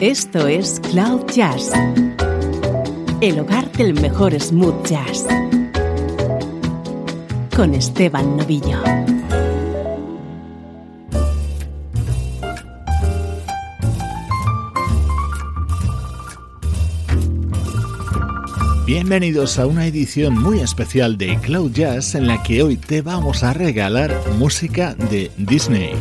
[0.00, 1.72] Esto es Cloud Jazz,
[3.22, 5.26] el hogar del mejor smooth jazz,
[7.56, 8.78] con Esteban Novillo.
[18.84, 23.42] Bienvenidos a una edición muy especial de Cloud Jazz en la que hoy te vamos
[23.42, 25.94] a regalar música de Disney.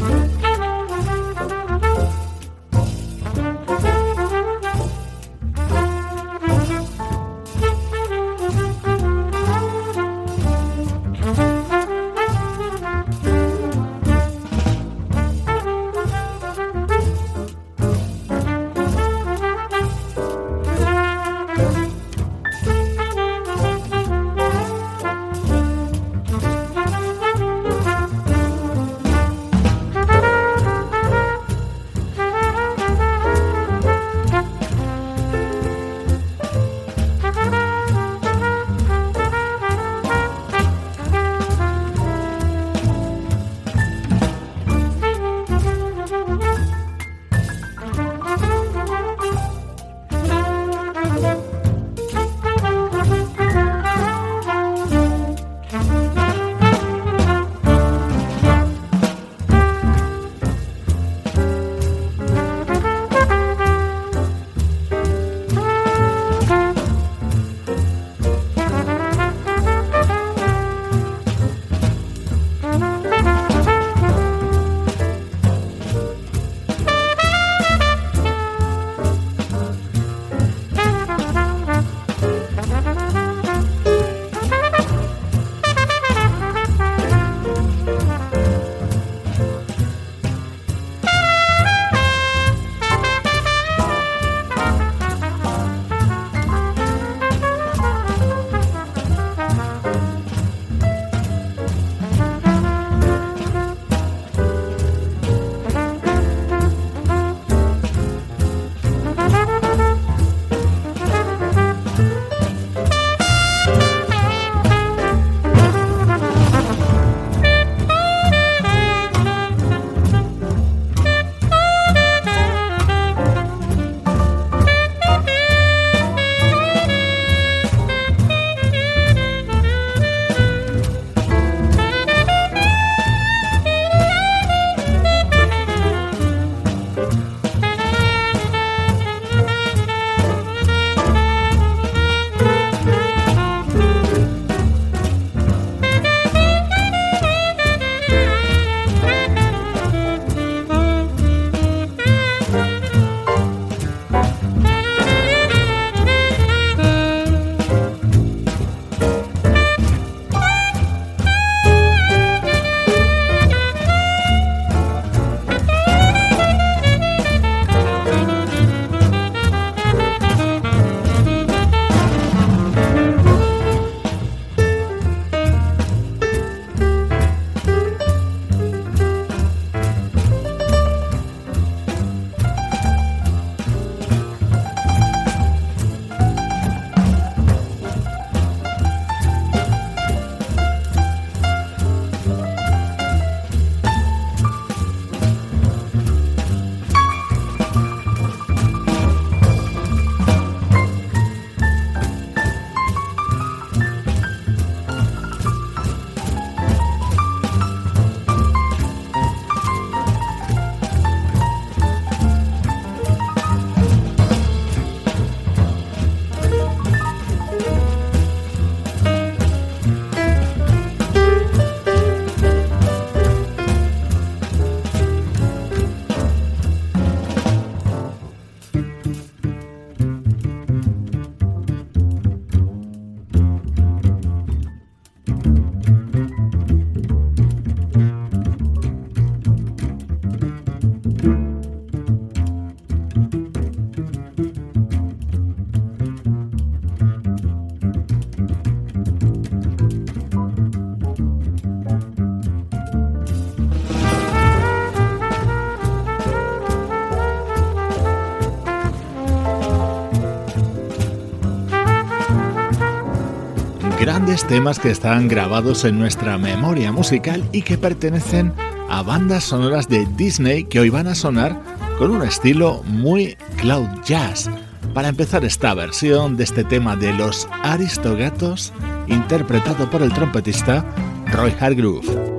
[263.99, 268.53] Grandes temas que están grabados en nuestra memoria musical y que pertenecen
[268.89, 271.59] a bandas sonoras de Disney que hoy van a sonar
[271.97, 274.49] con un estilo muy cloud jazz.
[274.93, 278.73] Para empezar esta versión de este tema de los Aristogatos,
[279.07, 280.85] interpretado por el trompetista
[281.31, 282.35] Roy Hargrove.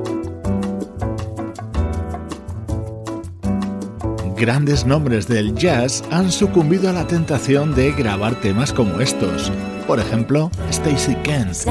[4.37, 9.51] Grandes nombres del jazz han sucumbido a la tentación de grabar temas como estos.
[9.87, 11.67] Por ejemplo, Stacy Kent.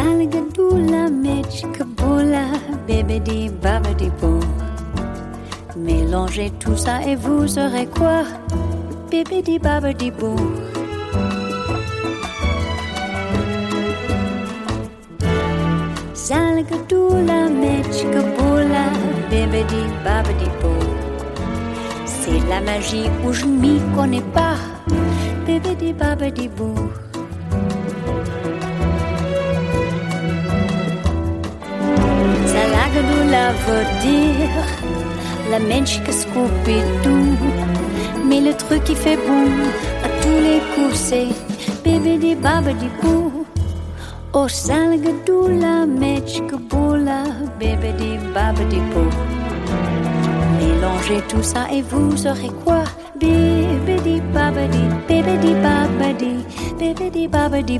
[5.77, 8.23] Mélangez tout ça et vous aurez quoi?
[9.11, 10.35] Bibidi babidi boo.
[16.13, 18.85] Zalgadula mechkabula
[19.29, 20.85] bibidi babidi boo.
[22.05, 24.55] C'est la magie où je m'y connais pas
[25.45, 26.89] Bibidi babidi boo.
[32.95, 34.63] Dire
[35.51, 37.35] la mèche que Scooby-Doo.
[38.25, 39.47] Mais le truc qui fait bon
[40.01, 41.27] à tous les coups, c'est
[41.83, 43.45] bébé babadi boo.
[44.31, 47.23] Oh, salgadou la mèche que boula,
[47.59, 47.91] bébé
[48.33, 49.09] babadi boo.
[50.59, 52.85] Mélangez tout ça et vous aurez quoi?
[53.19, 56.45] Bébé babadi, bébé babadi,
[56.79, 57.79] bébé babadi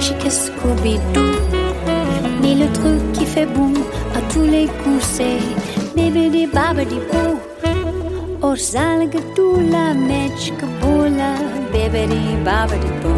[0.00, 1.32] chic et Scooby-Doo.
[2.40, 3.74] Mais le truc qui fait boum
[4.14, 5.40] à tous les coups, c'est
[5.96, 7.38] Bébé babidi bou.
[8.42, 9.18] Or zalga
[9.72, 11.32] la mechka boula,
[11.72, 12.06] bébé
[12.44, 13.16] babidi bou.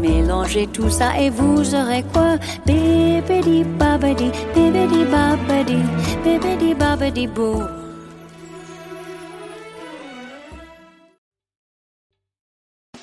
[0.00, 2.36] Mélangez tout ça et vous aurez quoi?
[2.66, 5.78] Bébé babidi, bébé babidi,
[6.24, 7.62] bébé babidi bou.